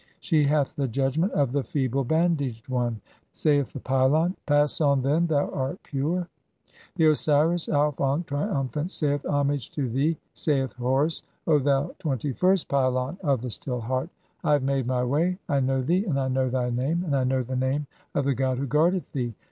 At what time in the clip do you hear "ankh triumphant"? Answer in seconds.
8.01-8.89